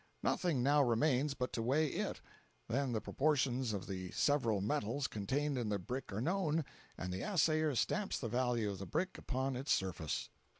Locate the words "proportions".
2.99-3.71